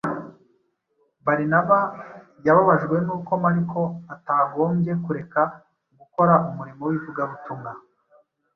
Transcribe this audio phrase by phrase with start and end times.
[1.25, 1.77] Barinaba
[2.45, 3.79] yababajwe n’uko Mariko
[4.13, 5.41] atagombye kureka
[5.99, 7.71] gukora umurimo w’ivugabutumwa